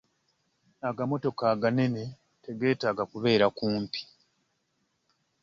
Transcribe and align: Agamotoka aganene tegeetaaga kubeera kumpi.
Agamotoka 0.89 1.43
aganene 1.53 2.03
tegeetaaga 2.43 3.03
kubeera 3.11 3.47
kumpi. 3.57 4.01